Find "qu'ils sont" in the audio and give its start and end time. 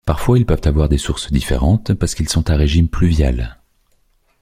2.15-2.49